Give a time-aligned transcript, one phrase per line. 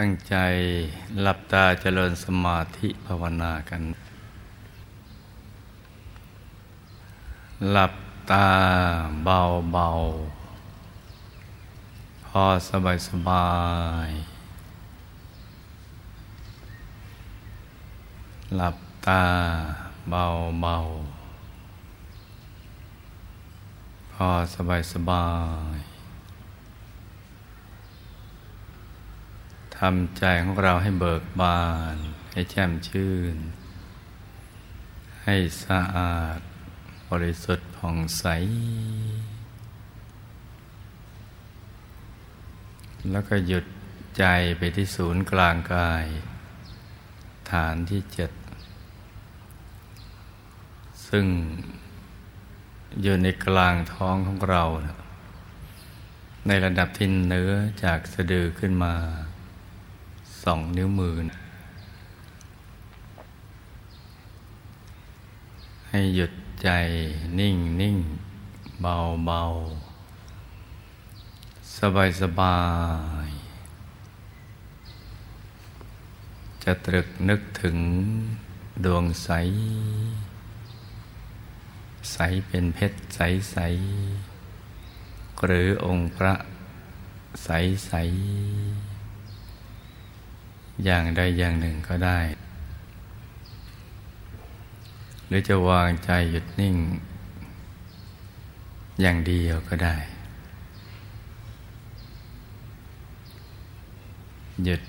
[0.00, 0.36] ตั้งใจ
[1.20, 3.82] หลับตาเจริญสมาธิภาวนากัน
[7.70, 7.94] หลับ
[8.30, 8.48] ตา
[9.24, 9.40] เบา
[9.72, 9.88] เบา
[12.26, 13.48] พอสบายสบา
[14.06, 14.08] ย
[18.56, 18.76] หลับ
[19.06, 19.22] ตา
[20.10, 20.24] เบา
[20.62, 20.76] เบา
[24.12, 25.26] พอสบายสบา
[25.76, 25.95] ย
[29.78, 31.96] ทำใจของเราให้เบิกบาน
[32.32, 33.36] ให้แจ่มชื่น
[35.24, 36.38] ให้สะอาด
[37.10, 38.24] บริสุทธิ์ผ่องใส
[43.10, 43.64] แล้วก็หยุด
[44.18, 44.24] ใจ
[44.58, 46.06] ไปที่ศูนย์กลางกาย
[47.50, 48.30] ฐานที่เจ็ด
[51.08, 51.26] ซึ่ง
[53.02, 54.64] อยู่ในกลางท้องของเรา
[56.46, 57.52] ในระดับที่เนื้อ
[57.84, 58.94] จากสะดือขึ้นมา
[60.50, 61.16] สองนิ้วมือ
[65.88, 66.68] ให้หยุดใจ
[67.38, 67.96] นิ่งนิ่ง
[68.80, 69.42] เบาเบา
[71.76, 72.58] สบายสบา
[73.26, 73.28] ย
[76.62, 77.78] จะตรึกนึกถึง
[78.84, 79.30] ดวงใส
[82.12, 82.16] ใส
[82.46, 83.56] เป็นเพชรใสใส
[85.44, 86.34] หรือองค์พระ
[87.44, 87.48] ใส
[87.86, 87.92] ใส
[90.84, 92.18] อย่างใดอย่างหนึ่งก็ได้
[95.26, 96.76] หรือจะวางใจหยุดนิ่ง
[99.00, 99.96] อย่างเดียวก็ได้
[104.64, 104.82] หยุด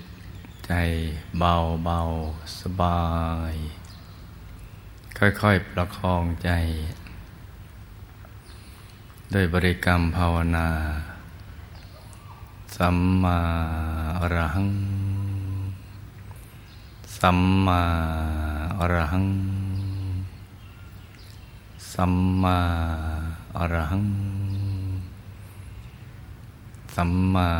[0.66, 0.72] ใจ
[1.38, 2.00] เบาเบา
[2.60, 3.02] สบา
[3.52, 3.54] ย
[5.18, 6.50] ค่อยๆประคองใจ
[9.32, 10.68] โดยบริกรรมภาวนา
[12.76, 13.40] สัมมา
[14.18, 14.97] อรหัง
[17.22, 17.82] สัมมา
[18.78, 19.26] อรหัง
[21.92, 22.58] สัมมา
[23.56, 24.06] อรหัง
[26.94, 27.50] สัมมา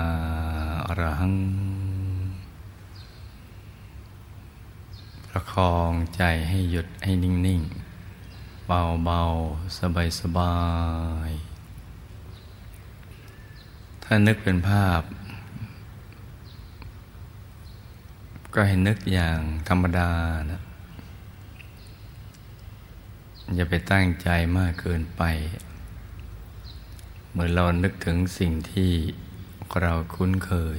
[0.86, 1.34] อรหัง
[5.28, 7.60] ประคองใจให้หยุดให้นิ่ง
[8.16, 9.78] ๆ เบา ๆ
[10.20, 10.56] สบา
[11.28, 11.30] ย
[12.28, 15.02] ๆ ถ้านึกเป็นภาพ
[18.54, 19.38] ก็ให้นึกอย่าง
[19.68, 20.10] ธรรมดา
[20.50, 20.60] นะ
[23.54, 24.28] อย่าไปตั้งใจ
[24.58, 25.22] มากเกินไป
[27.32, 28.92] เมื่อเรานึกถึงสิ่งที่
[29.80, 30.78] เราคุ้นเคย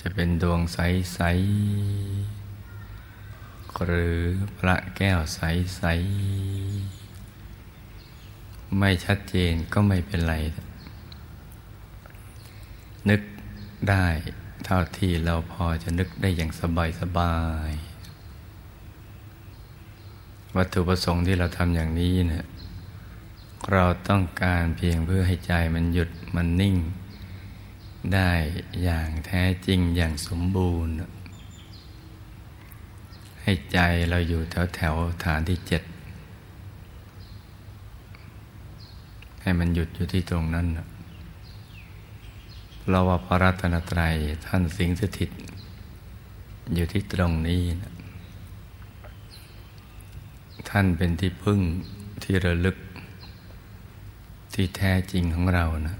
[0.00, 0.78] จะเป็นดวงใส
[1.26, 1.30] ๆ
[3.84, 4.20] หรือ
[4.58, 5.82] พระแก้วใส
[7.06, 10.34] ๆ ไม่ชัดเจนก็ไม่เป็นไร
[13.08, 13.20] นึก
[13.90, 14.06] ได้
[14.74, 17.36] ท่าที่เราพอจะนึกได้อย่างสบายสบา
[17.68, 17.70] ย
[20.56, 22.46] วัตถุประสงค์ที่เราทำอย่างนี้เนะี่ย
[23.72, 26.76] เราต้องการเพียงเพื่อให้ใจมันหยุดมันนิ่ง
[28.14, 28.30] ได้
[28.82, 30.94] อย่างแท้จริงอย่างสมบูรณ์
[33.42, 33.78] ให้ใจ
[34.10, 34.94] เราอยู่แถวแถว
[35.24, 35.82] ฐานที่เจ็ด
[39.42, 40.86] ให้มันหยุดอยู่ที่ตรงนั้นนะ
[42.90, 44.14] เราว่าพระรัตนตรัย
[44.46, 45.30] ท่านสิงสถิต
[46.74, 47.92] อยู่ที่ตรงนี้นะ
[50.68, 51.60] ท่านเป็นที่พึ่ง
[52.22, 52.76] ที่ระลึก
[54.54, 55.96] ที่แท้จริงของเรานะ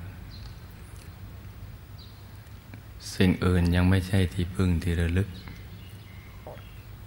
[3.14, 5.28] สิ่งอื่นยังไม่ใช่ที่พึ่งที่ระลึก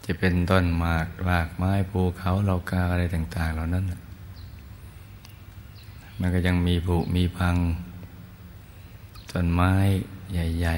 [0.05, 3.85] จะเป็นต้นหมากรากไม้ภูเขาเหล่ากาอะไรต่าง ๆ เหล่านั้น
[6.19, 7.55] มันก็ยังมีผุมีพัง
[9.33, 9.73] ต้นไม้
[10.31, 10.77] ใหญ่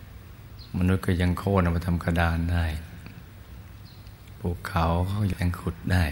[0.00, 2.66] ๆ มนุษย์ก็ยังโค่นมาทำกระดานได้
[4.38, 6.04] ภูเขาเขายังขุดได้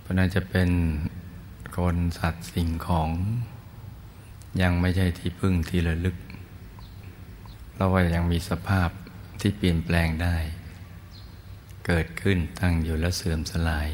[0.00, 0.70] เพราะนั้นจะเป็น
[1.76, 3.10] คนสัตว์สิ่งของ
[4.62, 6.16] ยังไม่ใช่ที่พึ่งที่ระลึก
[7.74, 8.88] เราว่ายังมีสภาพ
[9.40, 10.36] ที่เปลี่ยนแปลงได้
[11.86, 13.88] เกิดขึ้นตั้งอยู่แล้วเสื่อมสลาย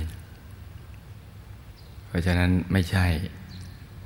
[2.06, 3.06] เพราะฉะนั้นไม่ใช่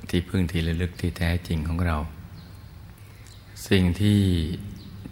[0.09, 1.97] ที่พึ่งที่ระลึกที่แท้จริงของเรา
[3.69, 4.21] สิ่งที่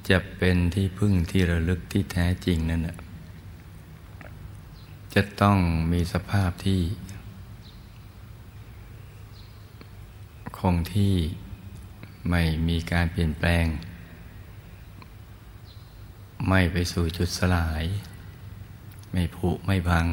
[0.10, 2.82] จะเป็นที่พึ่งที่ระลึกที่แท้จริงนั่น
[5.16, 5.58] จะต้อง
[5.92, 6.82] มีสภาพที่
[10.58, 11.16] คงที่
[12.30, 13.66] ไม่มีการเปลี่ยนแปลง
[16.48, 17.84] ไม่ไปสู่จุดสลาย
[19.12, 20.06] ไม่ผุไม่พัง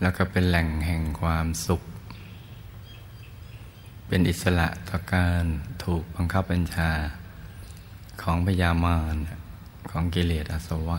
[0.00, 1.82] แล้วก็เป็นแหล่งแห่งความสุข
[4.06, 5.44] เป็นอิสระต่อการ
[5.84, 6.90] ถูกบังคับบัญชา
[8.22, 9.16] ของพยามาร
[9.90, 10.98] ของกิเลสอาสวะ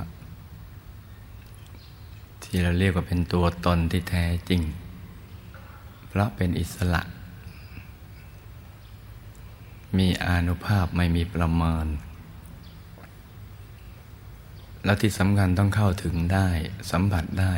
[2.43, 4.61] ที่เราเรียกว่าเป็นตัวตนที่แท้จริง
[6.07, 7.01] เพราะเป็นอิสระ
[9.97, 11.85] มีอานุภาพไม่มีประมาณ
[14.83, 16.47] แล้วที่สำคัญต้องเข้าถึงได้
[16.91, 17.55] สัมผัสได้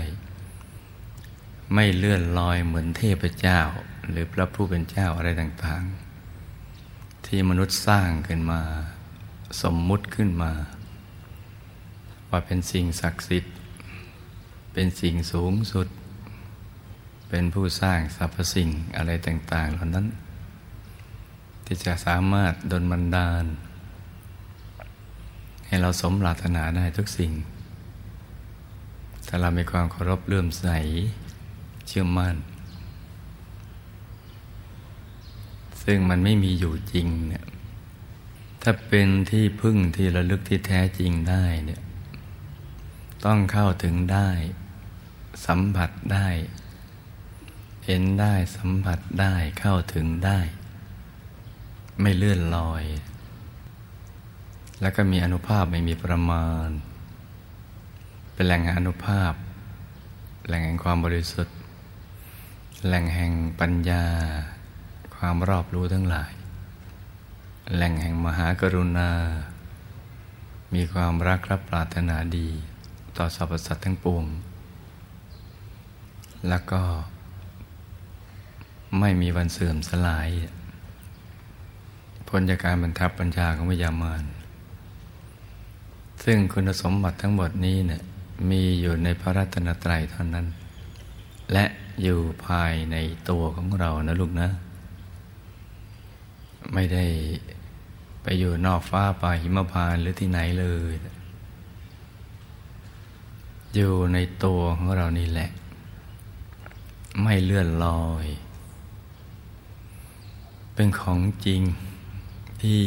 [1.73, 3.59] ไม่เลื่อนลอยเหมือนเทพเจ้า
[4.09, 8.61] หรือพระผู้เป็นเจ้าอะไรต่างๆ ที่มนุษย์สร้างขึ้นมา
[9.61, 10.51] สมมุติขึ้นมา
[12.29, 13.55] ว่าเป็นสิ่งศักดิ์สิทธิ์
[14.73, 15.87] เป็นสิ่งสูงสุด
[17.29, 20.07] เป็นผู้สร้างสรรพสิ่งอะไรต่าง ๆ เหล่านั้น
[21.65, 23.45] ที่จะสามารถดลบันดาล
[25.67, 27.31] ให้เราสมปรารถนาได้ทุกสิ่ง
[29.27, 30.67] ถ้าเรามีความเคารพเลื่อมใส
[31.87, 32.35] เชื่อมั่น
[35.89, 37.45] ซึ่งมันไม่มีอยู่จริงเนี่ย
[38.61, 41.81] ถ้าเป็นที่พึ่งที่ระลึกที่แท้จริงได้เนี่ย
[43.25, 44.29] ต้องเข้าถึงได้
[45.45, 46.27] สัมผัสได้
[47.85, 50.39] เห็นได้สัมผัสได้เข้าถึงได้
[52.01, 52.83] ไม่เลื่อนลอย
[54.81, 56.69] แล้วก็มีอนุภาพไม่มีประมาณ
[58.33, 59.33] เป็นแหล่งอนุภาพ
[60.47, 61.55] แหล่งแห่งความบริสุทธิ์
[62.85, 64.05] แหล่งแห่งปัญญา
[65.17, 66.31] ความรอบรู้ทั้งหลาย
[67.75, 69.09] แหล่งแห่งมหากรุณา
[70.73, 72.49] มีความรักรับปรารถนาดี
[73.17, 74.25] ต่อสรรพสัตว์ทั้งปวง
[76.49, 76.81] แล้วก็
[78.99, 80.29] ไม่มีวันเสื่อมสลาย
[82.27, 84.23] พ้นจากการบรรทับปัญญาของวิญญามาน
[86.23, 88.01] ซึ่งคุณสมบัติทั้งหมดนี้เนี่ย
[88.49, 90.45] มีอยู่ในพระรัตนตรัยเท่านั้น
[91.53, 91.65] และ
[92.03, 92.95] อยู่ภายใน
[93.29, 94.49] ตัวของเรานะลูกนะ
[96.73, 97.05] ไม่ได้
[98.23, 100.93] ไปอยู่นอกฟ้าป่าหิมพานหรือที่ไหนเลย
[103.73, 105.49] อยู่ในตัวของเรานี่แหละ
[107.21, 108.25] ไม่เลื่อนลอย
[110.73, 111.61] เป็นของจริง
[112.61, 112.81] ที่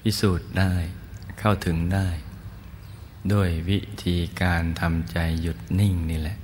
[0.00, 0.72] พิสูจน์ได้
[1.38, 2.08] เข้าถึงได้
[3.32, 6.36] ด้วยวิธีการทำใจหยุดนิ่งนี่แหละ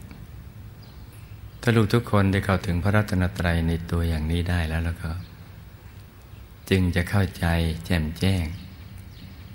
[1.60, 5.10] ถ้าลูกทุกคนได้เข้าถึงพระรัตนตรัยในตัวอย่างนี้ได้แล้วแล้วก็
[6.70, 7.46] จึงจะเข้าใจ
[7.86, 8.44] แจ่มแจ้ง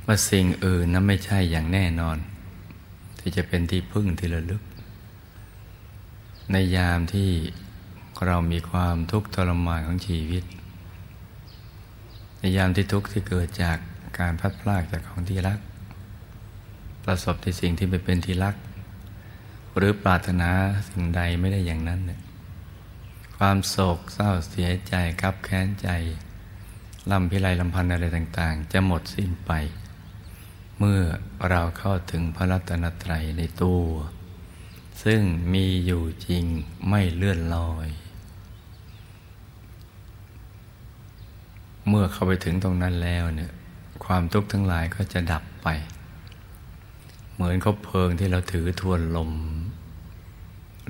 [0.05, 2.17] ว่าสิ่งอื่นนั้นไม่ใช่อย่างแน่นอน
[3.19, 4.61] ที่จะเป็นที่พึ่งที่ระลึก
[6.51, 7.29] ในยามที่
[8.25, 10.43] เรามีความทุกข์ทรมานของชีวิต
[12.39, 13.77] ในยามที่ทุกข์ที่เกิดจาก
[14.19, 15.59] การพัดพลากจากของที่รัก
[17.03, 18.55] ประสบในสิ่งที่ไม่เป็นที่รัก
[19.75, 20.49] หรือปรารถนา
[20.89, 22.19] สิ่งใดไม่ได้อย่างนั้นเนี่ย
[23.37, 25.89] ความโศกเศร้าเสียใจครับแค้นใจ
[27.11, 29.51] ลำพิไรลำพันธ์อะไรต่าง ๆ จะหมดสิ้นไป
[30.79, 31.01] เมื่อ
[31.49, 33.83] เราเข้าถึงพระรัตนตรัยในตัว
[35.03, 35.21] ซึ่ง
[35.53, 36.45] มีอยู่จริง
[36.89, 37.87] ไม่เลื่อนลอย
[41.87, 43.51] เมื่อเข้าไปถึงตรงนั้นแล้วเนี่ย
[44.05, 45.67] ความทุกข์ทั้งหลายก็จะดับไป
[47.33, 49.31] เหมือนเขาเพลิงที่เราถือทวนลม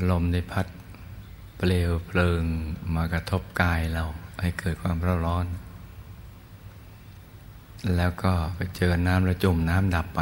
[0.10, 0.68] ลมในพัด
[1.58, 2.42] เปลวเพลิง
[2.96, 4.04] มากระทบกายเรา
[4.42, 5.46] ให้เกิดความร้อนร้อน
[7.96, 10.22] แล้วก็ไปเจอน้ำแล้วจุ่มน้ำดับไป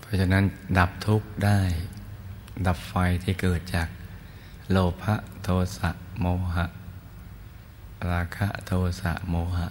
[0.00, 0.44] เพราะฉะนั้น
[0.78, 1.60] ดับทุกข์ได้
[2.66, 3.88] ดับไฟที่เกิดจาก
[4.70, 5.90] โลภะโทสะ
[6.20, 6.66] โมหะ
[8.10, 9.68] ราคะโทสะโมหะ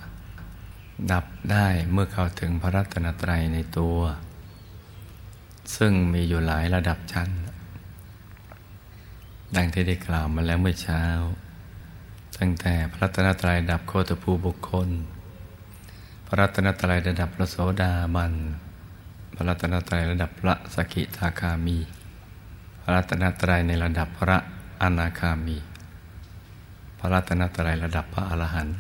[1.11, 3.97] ดับได้เมื่อเข้าถึงพระรัตนตรัยในตัว
[5.75, 7.29] ซึ่งมีอยู่หลายระดับชั้น
[9.55, 11.03] ดังที่ได้กล่าวมาแล้วเมื่อเช้า
[12.43, 14.89] ตั้งแต่พระตนตรัยดับโคตภูบุคคล
[16.27, 18.33] พระตนตรัยระดับพระโสดาบัน
[19.35, 21.77] พระตนตรัยระดับพระสกิทาคามี
[22.81, 24.37] พระตนตรัยในระดับพระ
[24.81, 25.57] อนาคามี
[26.99, 28.77] พระตนตรัยระดับพระอรหันต์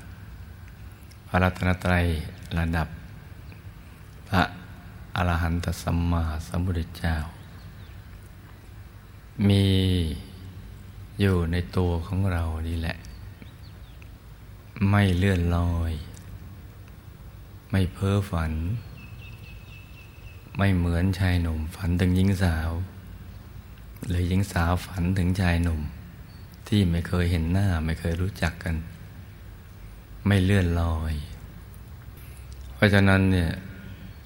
[1.27, 2.05] พระตนตรัย
[2.57, 2.87] ระดับ
[4.29, 4.41] พระ
[5.15, 7.15] อรหันตสัมมาสัมพุทธเจ้า
[9.47, 9.65] มี
[11.21, 12.97] อยู่ในตัวของเรานี่แหละ
[14.89, 15.93] ไม่เลื่อนลอย
[17.71, 18.53] ไม่เพ้อฝัน
[20.57, 22.69] ไม่เหมือนชายหนุ่มฝันถึงหญิงสาว
[24.07, 25.81] หรือหญิงสาวฝันถึงชายหนุ่ม
[26.67, 28.75] ที่ไม่เคยเห็นหน้าไม่เคยรู้จักกัน
[30.27, 31.13] ไม่เลื่อนลอย
[32.73, 33.51] เพราะฉะนั้นเนี่ย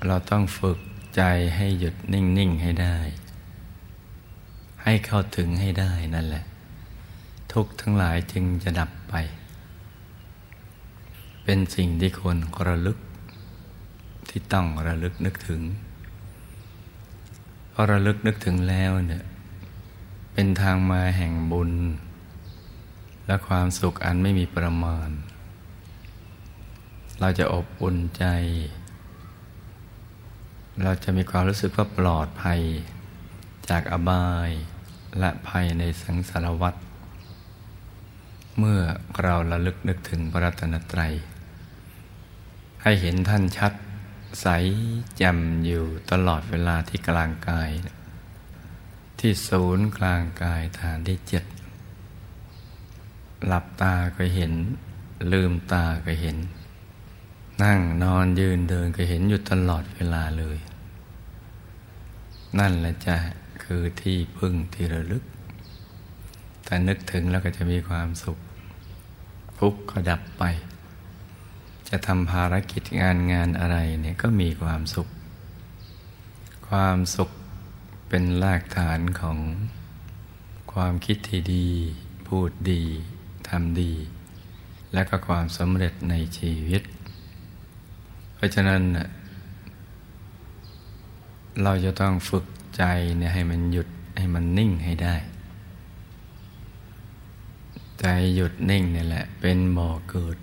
[0.07, 0.79] เราต้องฝึก
[1.15, 1.21] ใจ
[1.55, 2.97] ให้หยุดนิ่ง ๆ ให้ได้
[4.83, 6.45] ให้เข้าถึงให้ได้นั่นแหละ
[7.53, 9.15] ทุกทั้งหลายจึงจะดับไป
[11.47, 12.37] เป็นสิ่งที่ควร
[12.67, 12.97] ระลึก
[14.29, 15.61] ที่ต้องระลึกนึกถึง
[17.73, 19.25] พอระลึกนึกถึงแล้วเนี่ย
[20.33, 21.71] เป็นทางมาแห่งบุญ
[23.27, 25.09] และความสุขอันไม่มีประมาณ
[27.19, 28.25] เราจะอบอุ่นใจ
[30.83, 32.61] เราจะมีความรู้สึกว่าปลอดภัย
[33.69, 34.49] จากอบาย
[35.19, 36.75] และภัยในสังสารวัฏ
[38.59, 38.81] เมื่อ
[39.21, 41.13] เราระลึกนึกถึงพระรัตนตรัย
[42.87, 43.73] ให้เห็นท่านชัด
[44.41, 44.47] ใส
[45.17, 47.69] แจ่มอยู่ตลอดเวลาที่กลางกาย
[49.19, 51.45] ที่ศูนย์กลางกายฐานที่เจ็ด
[53.47, 54.53] หลับตาก็เห็น
[55.31, 56.37] ลืมตาก็เห็น
[57.63, 60.57] นั่งนอนยืนเดินก็เห็นอยู่ตลอดเวลาเลย
[62.59, 63.15] นั่นแหละจะ
[63.63, 65.23] คือที่พึ่งที่ระลึก
[66.63, 68.37] แต่นึกถึงแล้วก็จะมีความสุข
[69.59, 70.45] ทุกข์ก็ดับไป
[71.89, 75.07] จะทำภารกิจงานงานอะไรเนี่ยก็มีความสุข
[76.69, 77.29] ความสุข
[78.09, 79.37] เป็นรากฐานของ
[80.73, 81.67] ความคิดที่ดี
[82.27, 82.83] พูดดี
[83.49, 83.93] ทำดี
[84.93, 86.81] และก็ความสำเร็จในชีวิต
[88.35, 88.81] เพราะฉะนั้น
[91.63, 92.45] เราจะต้องฝึก
[92.77, 92.83] ใจ
[93.17, 93.87] เนี่ยให้มันหยุด
[94.17, 95.15] ให้มันนิ่งให้ได้
[97.99, 100.37] ใจหยุดนิ่งนี่แหละ เป็นบ่อเกิด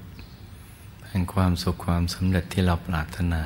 [1.14, 3.42] แห่งความสุขความสำเร็จที่เราปรารถนา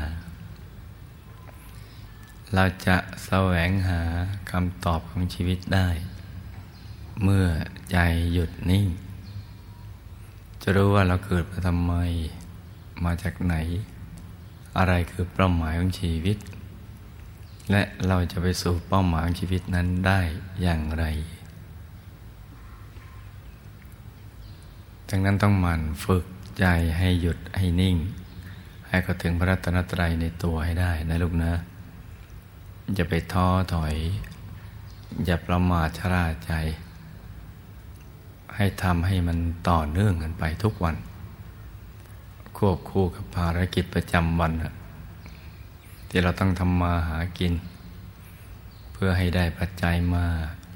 [2.55, 4.01] เราจะแสวงหา
[4.51, 5.89] คำตอบของชีวิตได้
[7.23, 7.47] เมื่อ
[7.93, 7.99] ใจ
[8.33, 8.87] หยุดนิ่ง
[10.63, 11.95] จะรู้ว่าเราเกิดมาทำไม
[13.05, 13.55] มาจากไหน
[14.79, 16.39] อะไรคือเป้าหมายของชีวิต
[17.71, 20.21] และเราจะไปสู่เป้าหมายของชีวิตนั้นได้
[20.63, 21.05] อย่างไร
[25.09, 26.25] ดังนั้นต้องหมั่นฝึก
[26.59, 26.67] ใจ
[26.99, 27.97] ให้หยุด ให้นิ่ง
[28.89, 31.53] ให้เขาถึงพระรัตนตรัยในตัวให้ได้นะลูกนะ
[32.95, 33.95] อย่าไปท้อถอย
[35.25, 36.53] อย่าประมาทชราใจ
[38.57, 40.97] ให้ทำให้มันต่อเนื่องกันไปทุกวัน
[42.57, 44.53] ควบคู่กับภารกิจประจำวัน
[46.09, 47.53] ที่เราต้องทำมาหากิน
[48.93, 50.25] เพื่อให้ได้ปัจจัยมา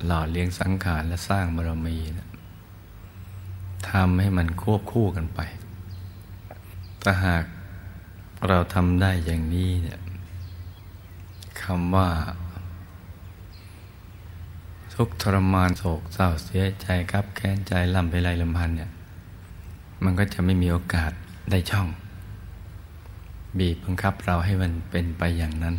[0.07, 2.29] หล่อเลี้ยงสังขารและสร้างบารมีนะ
[3.91, 5.41] ทำให้มันควบคู่กันไป
[7.02, 7.45] ถ้าหาก
[8.49, 10.00] เราทำได้อย่างนี้เนี่ย
[11.62, 12.09] คำว่า
[14.95, 18.90] ทุกทรมานโศกเศร้าเสียใจครับแค้นใจลำไปไรลำพันเนี่ย
[20.04, 21.12] มันก็จะไม่มีโอกาส
[21.50, 21.88] ได้ช่อง
[23.59, 25.76] บีบบังคับเราให้มันเป็นไปอย่างนั้น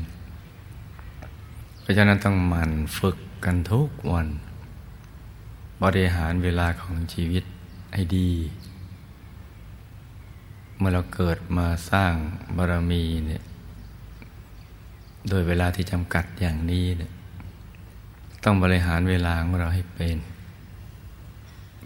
[1.82, 4.28] เพราะฉะนั้นต้องหมั่นฝึกกันทุกวัน
[5.84, 7.44] บริหารเวลาของชีวิต
[7.94, 8.30] ให้ดี
[10.82, 12.14] มื่อเราเกิดมาสร้าง
[12.58, 13.44] บารมีเนี่ย
[15.30, 17.12] โดยเวลาที่จำกัดอย่างนี้เนี่ย
[18.44, 20.18] ต้องบริหารเวลาของเราให้เป็น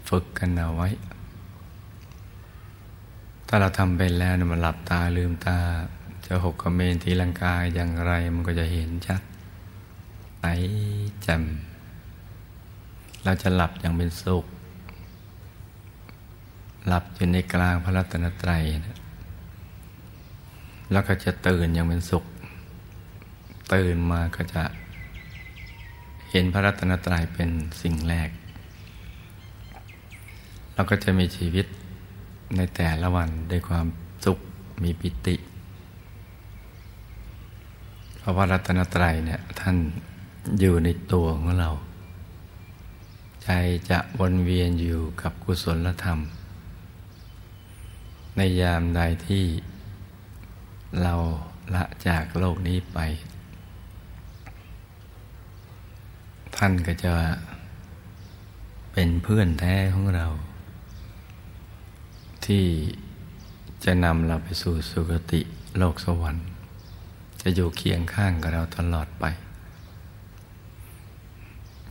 [0.08, 0.88] ฝึกกันเอาไว้
[3.48, 5.58] ถ้าเราทำเป็นแล้วเนี่ยมันหลับตาลืมตา
[6.26, 9.22] จะหกกระเมนทีลังกายอย่างไรมันก็จะเห็นชัด
[10.38, 10.46] ไหน
[11.26, 14.44] จำเราจะหลับอย่างเป็นสุข
[16.86, 18.98] หลับอยู่ในกลางพระรัตนตรัยนะ
[20.92, 22.24] แล้วก็จะตื่นอย่างเป็นสุข
[23.74, 24.62] ตื่นมาก็จะ
[26.30, 27.50] เห็นพระรัตนตรัยเป็น
[27.82, 28.28] สิ่งแรก
[30.74, 31.66] เราก็จะมีชีวิต
[32.56, 33.86] ในแต่ละวันด้วยความ
[34.24, 34.38] สุข
[34.82, 35.36] มีปิติ
[38.18, 39.76] เพราะว่ารัตนตรัยเนี่ยท่าน
[40.60, 41.70] อยู่ในตัวของเรา
[43.44, 43.48] ใจ
[43.90, 46.18] จะวนเวียนอยู่กับกุศลธรรม
[48.36, 49.44] ในยามใดที่
[51.02, 51.14] เรา
[51.74, 52.98] ละจากโลกนี้ไป
[56.56, 57.12] ท่านก็จะ
[58.92, 60.26] เป็นเพื่อนแท้ของเรา
[62.46, 62.64] ที่
[63.84, 65.40] จะนำเราไปสู่สุคติ
[65.78, 66.46] โลกสวรรค์
[67.40, 69.24] จะอยู่เคียงข้างกับเราตลอดไป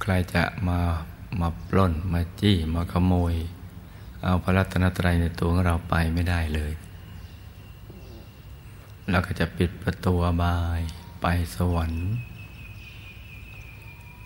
[0.02, 0.80] ใครจะมา
[1.40, 3.36] มาปล้นมาจี้มาขโมย
[4.26, 6.74] เอาพระรัตนตรัยในตัวของเราไปไม่ได้เลย
[9.10, 10.14] เราก็จะปิดประตู
[10.44, 10.82] บาย
[11.22, 12.08] ไปสวรรค์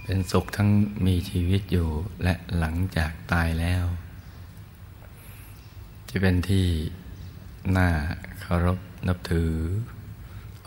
[0.03, 0.69] เป็นสุขทั้ง
[1.05, 1.89] มีชีวิตอยู่
[2.23, 3.85] และหลังจากตายแล้ว
[6.09, 6.67] จะเป็นที่
[7.77, 7.89] น่า
[8.39, 9.51] เคารพนับถือ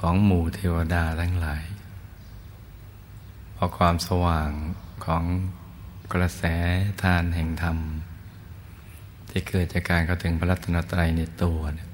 [0.00, 1.64] ของหมู่เทวดาทั้งหลาย
[3.54, 4.50] เพราะความสว่าง
[5.06, 5.24] ของ
[6.12, 6.42] กระแส
[7.02, 7.78] ทานแห่งธรรม
[9.34, 11.88] ที่เกิดจากการเข้าถึงพระรัตนตรัยในตัวเนี่ย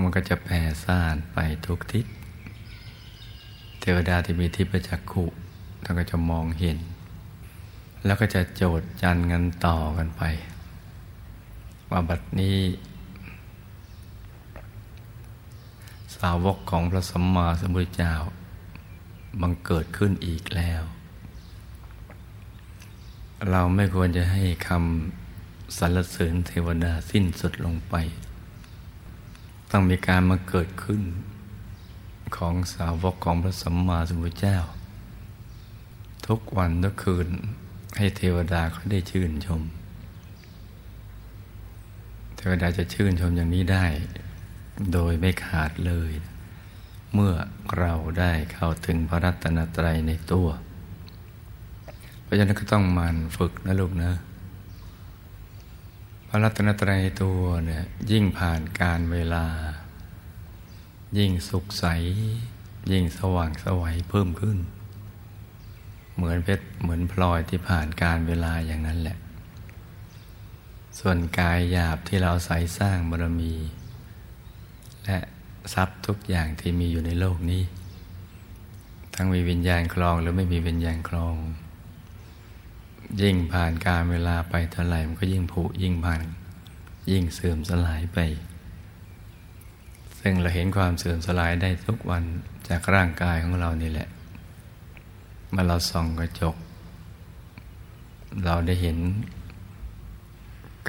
[0.00, 2.06] มันก็จะแผ่ซ่านไปทุกทิศ
[3.80, 5.24] เทวดาที่มีทิพจักขุ
[5.84, 6.78] ท่านก็จะมองเห็น
[8.04, 10.22] แล้วก็จะโจดจันกันต่อกันไป
[11.90, 12.58] ว่าบัดนี้
[16.16, 18.12] สาวกของพระสัมมาสัมพุทธเจ้า
[19.40, 20.82] บังเกิดขึ้นอีกแล้ว
[23.50, 25.21] เราไม่ควรจะให้คำ
[25.78, 27.94] สรรเสริญเทวดาสิ้นสุดลงไป
[29.70, 31.02] ต้องมีการมาเกิดขึ้น
[32.36, 34.58] ของสาวกของพระสัมมาสัมพุทธเจ้า
[36.26, 37.28] ทุกวันทุกคืน
[37.96, 39.62] ให้เทวดาเขาได้ชื่นชม
[42.36, 43.86] เทวดาจะชื่นชมอย่างนี้ได้
[44.92, 46.12] โดยไม่ขาดเลย
[47.14, 47.32] เมื่อ
[47.78, 50.48] เราได้เข้าถึงพระรัตนตรัยในตัว
[52.22, 54.12] เพราะฉะนั้นก็ต้องมันฝึกนะลูกนะ
[56.34, 59.46] ระรัตนตรัยตัวเนี่ยยิ่งผ่านการเวลา
[61.18, 61.84] ยิ่งสุขใส
[62.92, 64.58] ยิ่งสว่างสวัยเพิ่มขึ้น
[66.14, 69.16] เหมือนเพชรเหมือนพลอยที่ผ่านการเวลาอย่างนั้นแหละ
[70.98, 73.54] ส่วนกายหยาบที่เราใส่สร้างบารมี
[75.04, 75.18] และ
[75.74, 77.62] ทรัพย์ทุกอย่างที่มีอยู่ในโลกนี้
[79.14, 81.34] ทั้งมีวิญญาณคลองหรือไม่มีวิญญาณคลอง
[83.20, 86.20] ยิ่งผ่านการเวลาไปเท่าไหร่มันก็ยิ่งผุยิ่งพัง
[87.10, 88.18] ยิ่งเสื่อมสลายไป
[90.20, 92.24] ซึ่งเราเห็นความเสื่อมสลายได้ทุกวัน
[92.68, 94.08] จากร่างกายของเรานี่แหละ
[95.50, 96.56] เมื่อเราส่องกระจก
[98.44, 98.98] เราได้เห็น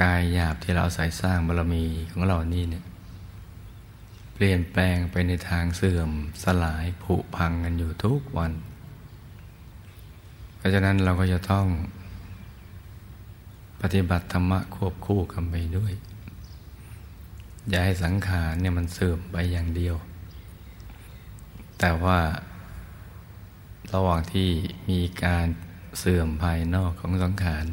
[0.02, 2.86] กายหยาบที่เราใส่สร้างบารมีของเรานี่เนี่ย
[4.34, 6.10] เปลี่ยนแปลงไปในทางเสื่อม
[6.44, 8.52] สลายผุพังกันอยู่ทุกวัน
[10.58, 11.66] เพราะฉะนั้นเราก็จะต้อง
[13.86, 15.94] ปฏิบัติธรรมะควบคู่กันไปด้วย
[17.70, 19.96] อย่าให้สังขารเนี่ยมันเสื่อมไปอย่างเดียว
[21.80, 22.20] แต่ว่า
[23.94, 24.50] ระหว่างที่
[24.90, 25.48] มีการ
[26.00, 27.66] เสื่อมภายนอกของสังขาร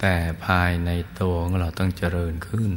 [0.00, 0.14] แต่
[0.46, 0.90] ภายใน
[1.20, 2.70] ตัวของเราต้องเจริญขึ้น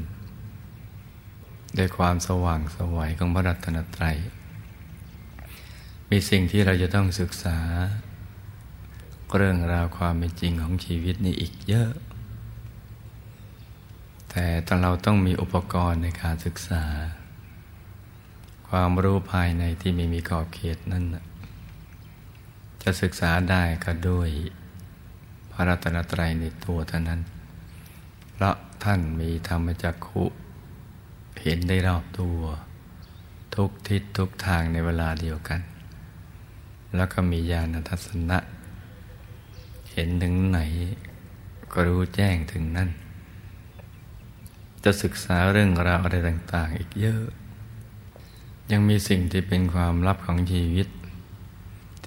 [1.78, 4.18] ด้วยความสว่างสวัยของพระรัตนตรัย
[6.10, 7.58] มีสิ่งที่เราจะต้องศึกษา
[9.36, 11.92] เรื่องราวความเป็นจริงของชีวิตนี่อีกเยอะ
[14.30, 16.84] แต่ตอนเราต้องมีอุปกรณ์ในการศึกษา
[18.70, 21.06] ความรู้ภายในที่ไม่มีขอบเขตนั่น
[22.84, 24.30] จะศึกษาได้ก็ด้วย
[25.52, 27.22] พระรัตนตรัยในตัวเท่านั้น
[28.34, 30.24] เพราะท่านมีธรรมจักขุ
[31.42, 32.40] เห็นได้รอบตัว
[33.56, 35.62] ทุกทิศทุกทางในเวลาเดียวกัน
[36.96, 38.38] แล้วก็มีญาณทัศนะ
[39.98, 40.60] ห็นถึงไหน
[41.72, 42.90] ก็รู้แจ้งถึงนั่น
[44.84, 47.24] จะศึกษาเรื่องราวอะไรต่าง ๆ อีกเยอะ
[48.72, 50.88] ยังมีสิ่งที่เป็นความลับของชีวิต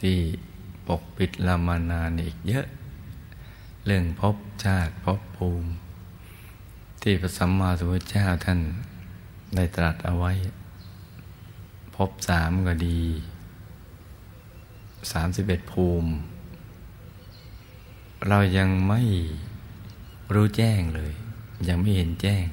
[0.00, 0.16] ที่
[0.86, 2.66] ปกปิดลามานานอีกเยอะ
[3.86, 5.70] เรื่องพบชาติพบภูมิ
[7.02, 8.60] ที่พระสัมมาสัมพุทธเจ้าท่าน
[9.54, 10.32] ได้ตรัสเอาไว้
[11.96, 13.00] พบสามก็ดี
[15.12, 16.10] สามสิบเอ็ดภูมิ
[18.28, 19.02] เรายังไม่
[20.34, 21.12] รู้แจ้งเลย
[21.68, 22.44] ยังไม่เห็นแจ้ง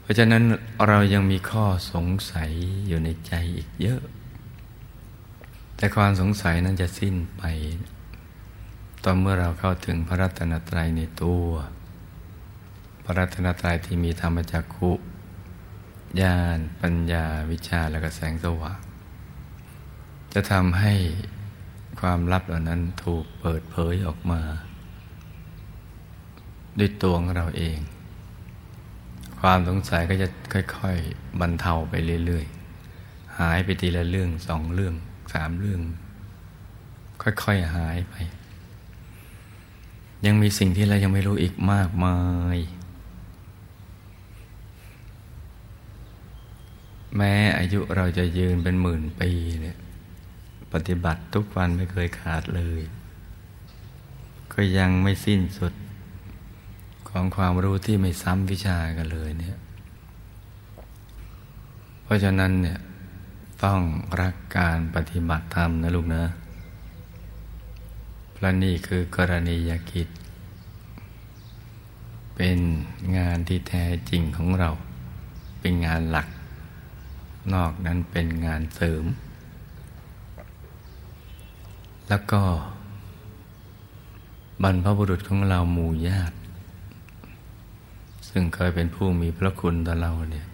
[0.00, 0.42] เพราะฉะนั้น
[0.88, 2.50] เรายังมีข้อสงสัย
[2.88, 4.00] อยู่ในใจอีกเยอะ
[5.76, 7.42] แต่ความสงสัยนั้นจะสิ้นไป
[9.04, 11.46] ตอนเมื่อเราเข้าถึงพระรัตนตรัยในตัว
[13.04, 14.92] พระรัตนตรัยที่มีธรรมจักขุ
[16.20, 18.80] ญาณปัญญาวิชาและกระแสงสว่าง
[20.34, 20.94] จะทำให้
[22.00, 24.40] ความลับเหล่านั้นถูกเปิดเผยออกมา
[26.78, 27.78] ด้วยตัวของเราเอง
[29.40, 34.94] ความสงสัยก็จะค่อย ๆบรรเทาไปเรื่อยๆ หายไปทีละเรื่องสองเรื่อง
[35.34, 35.80] สามเรื่อง
[37.22, 38.14] ค่อยๆหายไป
[40.26, 42.18] ยังมีสิ่งที่เรายังไม่รู้อีกมากมา
[42.56, 42.58] ย
[47.16, 49.78] แม้อายุเราจะยืนเป็นหมื่นปีเนี่ย
[50.72, 52.80] ปฏิบัติทุกวันไม่เคยขาดเลย
[54.52, 55.72] ก็ยังไม่สิ้นสุด
[57.08, 59.58] ของความรู้ที่ไม่ซ้ำวิชากันเลยเนี่ย
[62.02, 62.78] เพราะฉะนั้นเนี่ย
[63.64, 63.80] ต้อง
[64.20, 66.24] รักการปฏิบัติธรรมนะลูกนะ
[68.34, 70.08] พระนี่คือกรณียกิจ
[72.36, 72.58] เป็น
[73.16, 74.70] งานที่แท้จริงของเรา
[75.60, 76.28] เป็นงานหลัก
[77.54, 79.04] นอกนั้นเป็นงานเสริม
[82.10, 82.42] แล้วก็
[84.62, 86.36] บรรพบุรุษของเราหมู่ญาติ
[88.28, 90.46] ซึ่งเคยเป็นผู้มีพระคุณต่อเราเนี่ย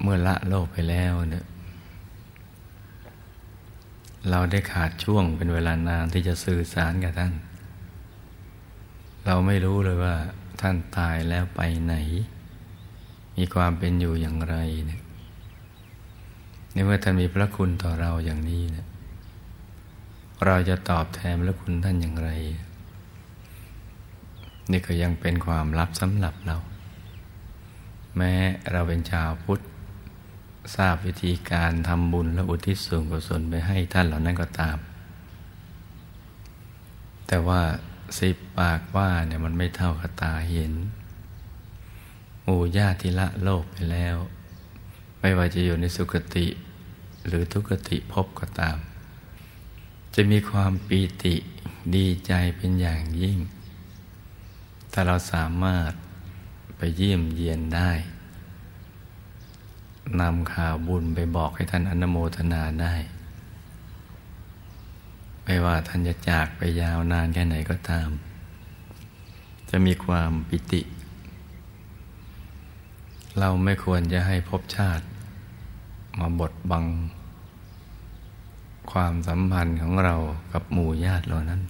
[0.00, 1.46] เมื่อละโลกไปแล้วเนี่ย
[4.30, 7.34] เราได้ขาดช่วงเป็นเวลานานที่จะสื่อสารกับท่าน
[9.26, 10.14] เราไม่รู้เลยว่า
[10.60, 11.94] ท่านตายแล้วไปไหน
[13.36, 14.56] มีความเป็นอยู่อย่างไร
[14.86, 15.05] เนี่ย
[16.76, 18.86] ในเมื่อท่านมีพระคุณต่อเราอย่างนี้เนี่ย
[20.46, 22.30] เราจะตอบแทนพระคุณท่านอย่างไร
[24.70, 26.56] นี่ก็ยังเป็นความลับสำหรับเรา
[28.16, 28.32] แม้
[28.72, 29.60] เราเป็นชาวพุทธ
[30.76, 34.78] ทราบวิธีการทำบุญและอุทิศส่วนกุศลไปให้ท่านเหล่านั้นก็ตาม
[37.26, 37.60] แต่ว่า
[38.18, 40.72] สิบปากว่าเนี่ยมันไม่เท่ากับตาเห็น
[42.42, 44.16] หมู่ญาติละโลกไปแล้ว
[45.20, 46.46] ไม่ว่าจะอยู่ในสุคติ
[47.26, 48.76] หรือทุกติภพก็ตาม
[50.14, 51.34] จะมีความปีติ
[51.94, 53.38] ดีใจเป็นอย่างยิ่ง
[54.92, 55.92] ถ้าเราสามารถ
[56.76, 57.90] ไปเยี่ยมเยียนได้
[60.20, 62.94] นำข่าวบุญไปบอกให้ท่านอนโมทนาได้
[65.44, 68.08] ไม่ว่าท่านจะจากไปยาวนานแค่ไหนก็ตาม
[69.70, 70.82] จะมีความปิติ
[73.38, 75.04] เราไม่ควรจะให้ภพชาติ
[76.18, 76.84] มาบดบัง
[78.92, 80.16] ความสัมพันธ์ของเรา
[80.52, 81.62] กับหมู่ญาติเหล่านั้น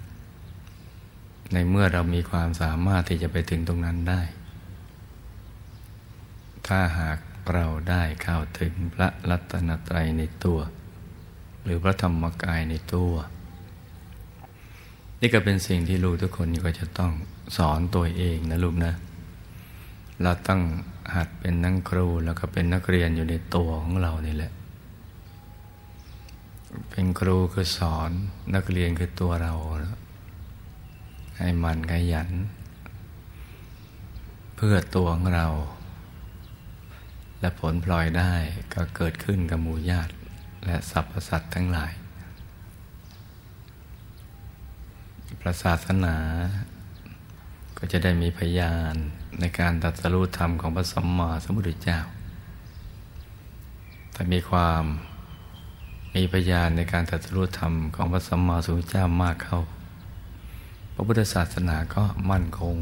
[1.53, 4.21] ในเมื่อเรามีความสามารถที่จะไปถึงตรงนั้นได้
[6.67, 7.19] ถ้าหาก
[7.55, 10.59] เราได้เข้าถึงพระรัตนตรัยในตัว
[11.63, 13.13] หรือพระธรรมกายในตัว
[15.21, 17.13] นี่ก็เป็นสิ่งที่ลูกทุกคนก็จะต้อง
[17.57, 18.93] สอนตัวเองนะลูกนะ
[20.23, 20.61] เราต้อง
[21.15, 24.53] หัดเป็นนักครูแล้วก็เป็นนักเรียนอยู่ในตัวของเรานี่แหละ
[26.91, 28.11] เป็นครูคือสอน
[28.55, 29.55] นักเรียนคือตัวเรา
[31.39, 32.31] ให้มันขยัน
[34.57, 35.47] เพื่อตัวของเรา
[37.41, 38.33] และผลพลอยได้
[38.75, 40.13] ก็เกิดขึ้นกับหมู่ญาติ
[40.67, 41.93] และสรรพสัตว์ทั้งหลาย
[45.41, 46.17] พระศาสนา
[47.79, 48.95] ก็จะได้มีพยาน
[49.41, 52.01] ในการตัดสรุธรรมของพระสัมมาสัมพุทธเจ้า
[54.15, 54.85] ถ้ามีความ
[56.17, 59.61] มีพยานในการตัดสรุธรรมของพระสัมมาสัมพุทธเจ้ามากเข้า
[60.95, 62.77] พระพุทธศาสนาก็มั่นคง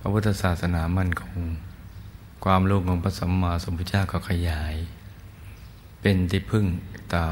[0.00, 1.40] พระพุทธศาสนามั่นคง
[2.44, 4.74] ความรู้ของพระสัมมาสัมพุทธเจ้าก็ขยาย
[6.00, 6.66] เป็นที่พึ่ง
[7.14, 7.24] ต่อ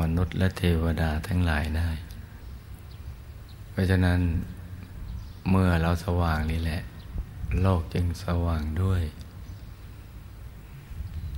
[0.00, 1.90] มนุษย์และเทวดาทั้งหลายได้
[3.70, 4.20] เพราะฉะนั้น
[5.50, 6.80] เมื่อเราสว่างนี่แหละ
[7.62, 9.02] โลกจึงสว่างด้วย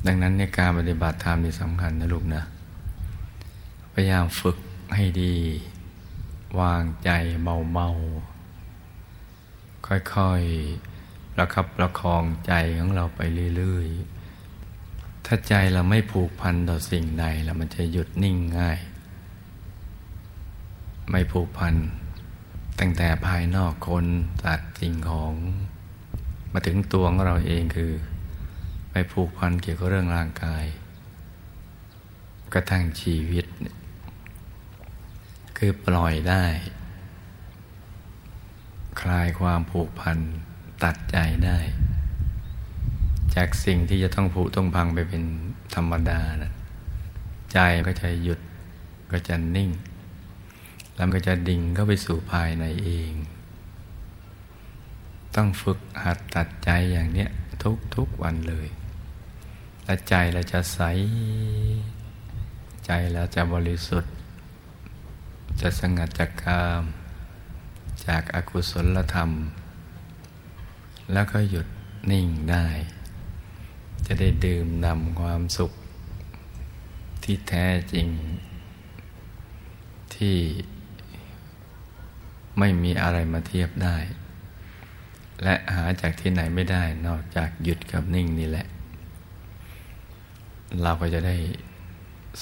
[0.06, 2.42] ดังนั้นในการปฏิบัติธรรมนี่สำคัญนะลูกนะ
[3.92, 4.58] พยายามฝึก
[4.94, 5.34] ให้ดี
[6.60, 7.10] วางใจ
[7.42, 13.20] เบาๆ ค่อยๆ ประคับประคองใจของเราไป
[13.56, 18.78] เรื่อยๆ ถ้าใจเราไม่ผูกพันต่อสิ่งใดแล้วมันจะหยุดนิ่งง่าย
[21.10, 21.74] ไม่ผูกพัน
[22.78, 24.06] ตั้งแต่ภายนอกคน
[24.44, 25.34] ตัดสิ่งของ
[26.52, 27.92] มาถึงตัวของเราเองคือ
[28.92, 30.64] ไม่ผูกพันเกี่ยวกับเรื่องร่างกาย
[32.52, 33.46] กระทั่งชีวิต
[35.56, 36.44] คือปล่อยได้
[39.00, 40.18] คลายความผูกพัน
[40.84, 41.58] ตัดใจได้
[43.34, 45.22] จากสิ่งที่จะต้องผุต้องพังไปเป็น
[45.74, 46.52] ธรรมดานะ
[47.52, 48.40] ใจก็จะหยุด
[49.12, 49.70] ก็จะนิ่ง
[50.94, 53.12] แล้วก็จะดิ่งเข้าไปสู่ภายในเอง
[55.34, 57.30] ต้องฝึกหัดตัดใจอย่างเนี้ย
[57.62, 58.68] ทุกทุกวันเลย
[59.84, 60.80] และใจเราจะใส
[62.86, 64.12] ใจเราจะบริสุทธิ์
[65.60, 66.84] จะสงัดจากกาม
[68.06, 69.30] จากอากุศลธรรม
[71.12, 71.66] แล้วก็หยุด
[72.10, 72.66] นิ่งได้
[74.06, 75.72] จะได้ดื่มนำความสุข
[77.22, 78.08] ที่แท้จริง
[80.14, 80.36] ที่
[82.58, 83.96] ไม่มีอะไรมาเทียบได้
[85.42, 88.66] และหาจากที่ไหนไม่ได้นอกจากหยุดกับนิ่งนี่แหละ
[90.80, 91.36] เราก็จะได้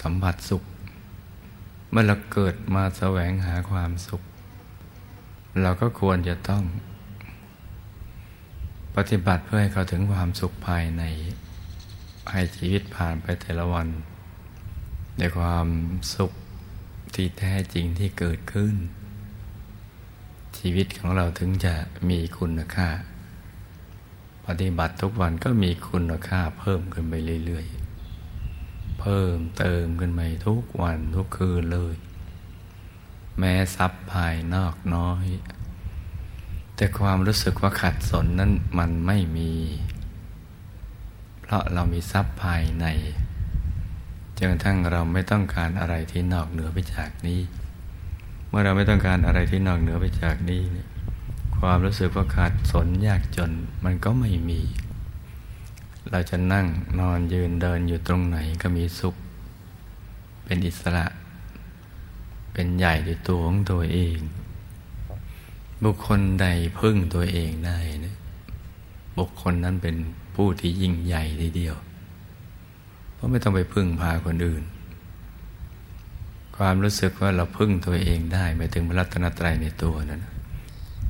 [0.01, 0.63] สัมผัสสุข
[1.91, 4.23] เมื่อเราเกิดมาแสวงหาความสุข
[5.63, 6.63] เราก็ควรจะต้อง
[8.97, 11.03] ปฏิบัติเพื่อให้เขาถึงความสุขภายใน
[12.31, 13.89] ให้ชีวิตผ่านไปแต่ละวัน
[15.19, 15.67] ในความ
[16.15, 16.33] สุข
[17.15, 18.75] ที่แท้จริงที่เกิดขึ้น
[20.59, 21.75] ชีวิตของเราถึงจะ
[22.11, 22.89] มีคุณค่า
[24.47, 27.15] ปฏิบัติทุกวันก็มีคุณค่าเพิ่มขึ้นไป
[27.45, 27.80] เรื่อยๆ
[29.01, 31.95] เพิ่มเติมขึ้นไปทุกวันทุกคืนเลย
[33.39, 35.27] แม้ทรัพย์ภายนอกน้อย
[36.77, 39.53] แต่ความรู้สึกว่าขัดสนนั้นมันไม่มี
[41.41, 42.87] เพราะเรามีทรัพย์ภายใน
[44.37, 47.41] จนกระทั้งเราไม่ต้องการอะไรที่นอกเหนือไปจากนี้
[48.49, 50.63] เมื่อเราไม่ต้องการอะไรที่นอกเหนือไปจากนี้
[51.59, 53.51] ความรู้สึกว่าขาดสนยากจน
[53.85, 54.61] มันก็ไม่มี
[56.09, 56.67] เราจะนั่ง
[56.99, 59.17] นอนยืนเดินอยู่ตรงไหนก็มีสุข
[60.45, 61.07] เป็นอิสระ
[62.53, 64.19] เป็นใหญ่ในตัวของตัวเอง
[65.85, 66.47] บุคคลใด
[66.81, 68.17] พึ่งตัวเองได้นะ
[69.19, 69.97] บุคคลนั้นเป็น
[70.35, 71.77] ผู้ที่ยิ่งใหญ่ทีเดียว
[73.15, 74.65] เพราะไม่ต้องไปพึ่งพาคนอื่น
[76.57, 80.23] ความรู้สึกว่าเราพึ่งตัวเองได้หมายถึงพระรัตนตรัยในตัวนั้น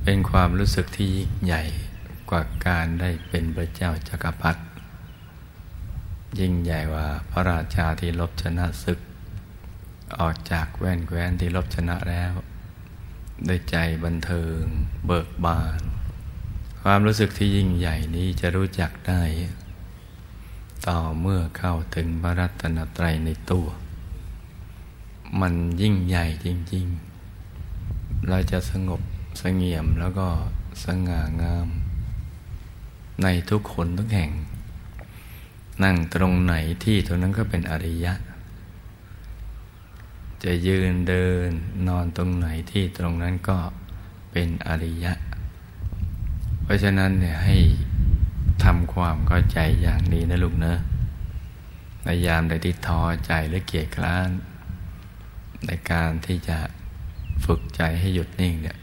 [0.03, 1.63] เป็นความรู้สึกที่ยิ่งใหญ่
[2.29, 4.61] กว่าการได้เป็นพระเจ้าจักรพรรดิ
[6.39, 8.99] ยิ่งใหญ่ว่าพระราชาที่ลบชนะศึก
[10.19, 12.33] ออกจากแว่นแคว้นที่ลบชนะแล้ว
[13.47, 14.61] ด้วยใจบันเทิง
[15.05, 15.81] เบิกบาน
[16.81, 19.21] ความรู้สึกที่ยิ่งใหญ่นี้จะรู้จักได้
[20.87, 23.67] ต่อเมื่อเข้าถึงพระรัตนตรัยในตัว
[25.41, 26.85] มันยิ่งใหญ่จริง
[27.57, 29.01] ๆ เราจะสงบ
[29.41, 30.27] สงเงียมแล้วก็
[30.85, 31.67] สง่างาม
[33.23, 34.31] ในทุกคนทุกแห่ง
[35.83, 36.53] นั่งตรงไหน
[36.83, 38.13] ที่ตรงนั้นก็เป็นอริยะ
[40.43, 41.49] จะยืนเดิน
[41.87, 43.57] นอนตรงไหนที่ตรงนั้นก็
[44.31, 45.13] เป็นอริยะ
[46.63, 47.57] เพราะฉะนั้นเนี่ยให้
[48.63, 50.79] ทำความเข้าใจอย่างนี้นะลูกเนอะ
[52.03, 54.29] ในยามใดที่ท้อใจหรือเกียจคร้าน
[55.65, 56.57] ในการที่จะ
[57.45, 58.77] ฝึกใจให้หยุดนิ่งเนี่ย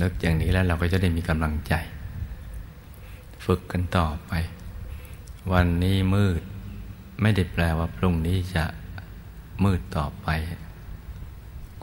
[0.00, 1.74] นึกอย่างนี้แล้วเราก็จะได้มีกำลังใจ
[3.44, 4.32] ฝึกกันต่อไป
[5.50, 6.40] วันนี้มืด
[7.20, 8.64] ไม่ได้แปลว่าพรุ่งนี้จะ
[9.64, 10.28] มืดต่อไป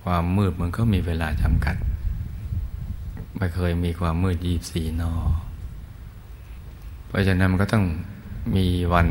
[0.01, 1.75] ความมืดมันก็มีเวลาจำกัด
[3.37, 5.13] ไม่เคยมีความมืดยีบสีนอ
[7.07, 7.85] เพราะฉะนั้นมันก็ต้อง
[8.55, 9.07] มีวัน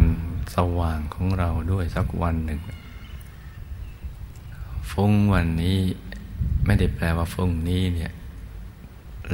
[0.55, 2.61] สว่างของเราด้วยสักวันหนึ่ง
[4.91, 5.79] ฟุ้งวันนี้
[6.65, 8.13] ไม่ได้แปลว่าฟุ้งนี้เนี่ย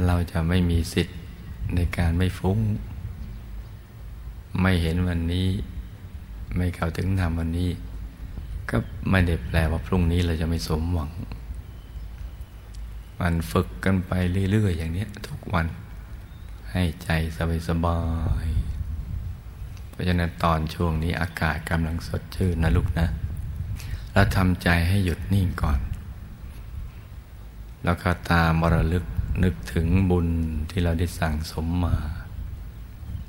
[0.05, 1.17] เราจะไม่มีสิทธิ์
[1.75, 2.59] ในการไม่ฟุ้ง
[4.61, 5.47] ไม่เห็นวันนี้
[6.57, 7.69] ไม่เข้าถึงธรรมวันนี้
[8.69, 8.77] ก็
[9.09, 11.11] ไม่ได้แปลว่าพรุ่งนี้เราจะไม่สมหวัง
[13.19, 14.11] มันฝึกกันไป
[14.51, 15.65] เรื่อยๆอย่างนี้ทุกวัน
[16.71, 17.09] ให้ใจ
[17.67, 17.99] สบา
[18.45, 23.07] ยๆเพราะฉะนั้นตอนช่วงนี้อากาศกำลังสดชื่นนะลูกนะ
[24.13, 25.79] แล้วทำใจให้หยุดนิ่งก่อน
[27.83, 29.05] แล้วก็ตามมรลึก
[29.43, 30.27] นึกถึงบุญ
[30.69, 31.95] ที่เราได้สั่งสมมา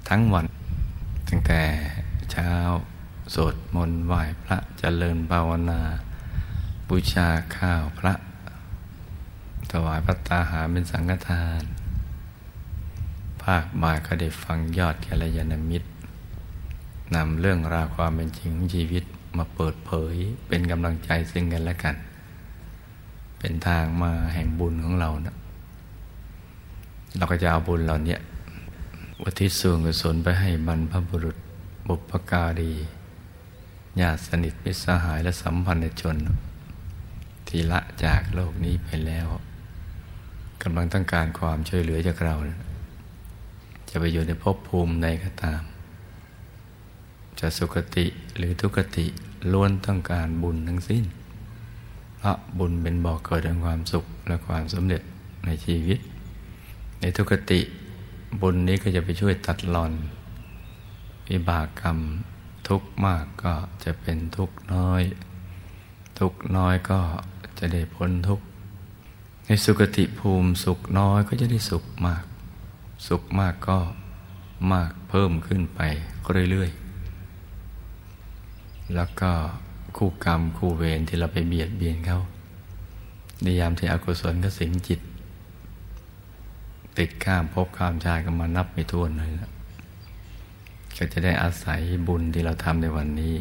[0.08, 0.44] ทั้งวัน
[1.28, 1.62] ตั้งแต่
[2.32, 2.52] เช้า
[3.34, 5.80] สวดมนต์ไหว้พระเจริญภาวนา
[6.88, 8.14] บูชาข้าวพระ
[9.70, 11.62] ถวายพระตาหาเป็นสังฆทาน
[13.42, 15.88] ภาคบ่ายก็ได้ฟังยอดแกลยานมิตร
[17.14, 19.04] นำเรื่องราวความเป็นจริงของชีวิต
[19.36, 20.14] มาเปิดเผย
[20.48, 21.96] เป็นกำลังใจซึ่งกันและกัน
[23.38, 25.36] เป็นทางมาแห่งบุญของเรานะ
[27.16, 28.16] เราก็จะเอาบุญเหล่านี้
[29.22, 31.36] อุทิศส่วนกุศลไปให้บรรพบุรุษ
[31.88, 32.72] บุพการี
[34.00, 36.16] ญาติสนิทมิตรสหายและสัมพันธชน
[37.48, 39.28] ที่ละจากโลกนี้ไปแล้ว
[40.62, 42.34] กำลังต้องการความช่วยเหลือจากเรา
[43.88, 45.62] จะไปอยู่ในภพภูมิใดก็ตาม
[47.38, 49.06] จะสุคติหรือทุกติ
[49.52, 51.04] ล้วนต้องการบุญทั้งสิ้น
[52.18, 55.02] เพราะบุญเป็นบอกเกิดแห่งความสุขและความสำเร็จ
[55.46, 55.98] ในชีวิต
[57.00, 57.60] ในทุกติ
[58.40, 59.92] บุญนี้ก็จะไปช่วยตัดหลอน
[61.30, 61.98] วิบากกรรม
[62.68, 65.02] ทุกมากก็จะเป็นทุกน้อย
[66.18, 67.00] ทุกน้อยก็
[67.58, 68.40] จะได้พ้นทุก
[69.44, 72.24] ในสุกติภูมิสุขน้อยก็จะได้สุขมาก
[73.08, 73.78] สุขมากก็
[74.72, 75.80] มากเพิ่มขึ้นไป
[76.50, 79.32] เรื่อยๆ แล้วก็
[79.96, 82.20] คู่กรรมคู่เวรที่เราไปเบียดเบียนเขา
[83.42, 85.00] ในยามที่อกุศลก็สิงจิต
[86.98, 89.30] ติดข้ามพบข้ามชาติก็มานับไม่ถ้วนเลย
[90.96, 93.34] ก็จะได้อาศัยบุญที่เราทำในวันนี้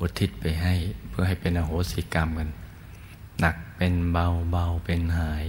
[0.00, 0.74] อุทิศไปให้
[1.08, 2.50] เพื่อให้เป็นอโหสิกรรมกัน
[3.40, 5.46] หนักเป็นเบาเบาเป็นหาย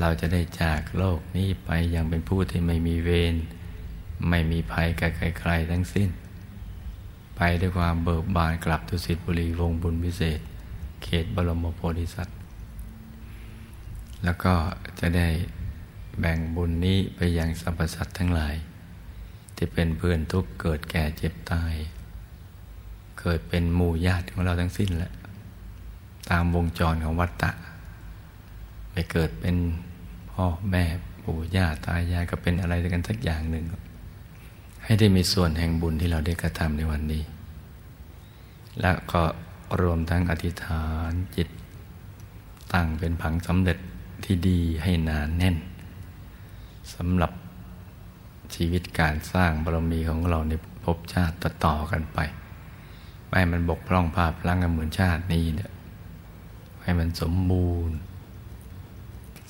[0.00, 3.34] เราจะได้จากโลกนี้ไปอย่างเป็นผู้ที่ไม่มีเวร
[4.28, 6.08] ไม่มีภัยกับใครๆทั้งสิ้น
[7.36, 10.40] ไปด้วยความเบิกบานกลับทุสิทธิบุรีวงบุญพิเศษ
[11.02, 12.37] เขตบรมโพธิสัตว์
[14.24, 14.52] แล้วก็
[15.00, 15.28] จะได้
[16.20, 18.54] แบ่งบุญนี้ไปยังสรรพสัตว์ทั้งหลาย
[19.56, 21.74] ที่เป็นเพื่อนทุกเกิดแก่เจ็บตาย
[23.20, 25.12] เกิดเป็นหมู่ญาติของเราทั้งสิ้นแหละ
[26.30, 27.50] ตามวงจรของวัฏฏะ
[28.92, 29.56] ไปเกิดเป็น
[30.32, 30.84] พ่อแม่
[31.24, 33.64] ปู่ย่าตายายก็เป็นอะไรกันสักอย่างหนึ่ง
[34.84, 37.22] ให้ได้มีส่วนแห่งบุญที่เราได้กระทำในวันนี้
[38.80, 39.22] และก็
[39.80, 41.48] รวมทั้งอธิษฐานจิต
[42.72, 43.78] ตั้งเป็นผังสำเร็จ
[44.24, 45.56] ที่ดีให้นานแน่น
[46.94, 47.32] สำหรับ
[48.54, 50.52] ชีวิตการสร้างบารมีของเราใน
[50.84, 52.18] ภพชาติต่อๆกันไป
[53.28, 55.70] ไม่มันบกพร่องภาพลังกันเหมือนชาตินี้เนี่ย
[56.82, 57.96] ให้มันสมบูรณ์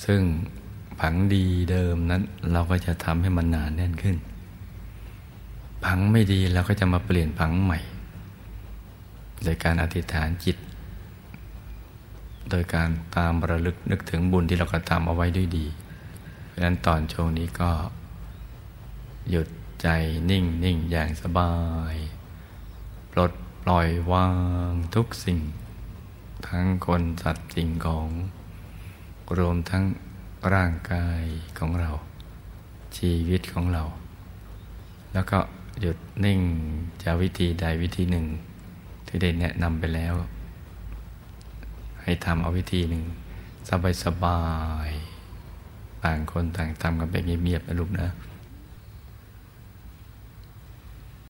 [0.05, 0.23] ซึ่ง
[1.01, 4.17] ผังดีเดิมนั้น เราก็จะทำให้มันนานแน่นขึ้น
[5.85, 7.79] ผังไม่ดีเราก็จะมาเปลี่ยนผังใหม่
[9.43, 10.57] โดยการอธิษฐานจิต
[12.51, 15.67] โดยการตามระลึกนึกถึงบุญที่เรากระทำเอาไว้ด้วยดี
[16.47, 17.71] เพราะนั้นตอนช่วงนี้ก็
[19.31, 19.49] หยุด
[19.83, 19.89] ใจ
[20.31, 21.55] นิ่งนิ่งอย่างสบา
[21.93, 21.95] ย
[23.13, 23.33] ปลด
[23.63, 24.29] ปล่อยวา
[24.71, 25.41] งทุกสิ่ง
[26.47, 28.09] ทั้งคนสัตว์สิ่งของ
[29.39, 29.85] รวมทั้ง
[30.55, 31.23] ร่างกาย
[31.59, 31.91] ของเรา
[32.97, 33.85] ชีวิตของเรา
[35.13, 35.39] แล้วก็
[35.81, 36.41] หยุดนิ่ง
[37.03, 38.27] จะวิธีใดวิธีหนึ่ง
[39.07, 40.15] ที่ได้แนะนำไปแล้ว
[42.09, 43.05] ให้ทำเอาวิธีหนึ่ง
[43.69, 44.41] สบายสบา
[44.87, 44.91] ย
[46.05, 48.09] ต่างคนต่างทำกันไปเงียบๆนะลูกนะ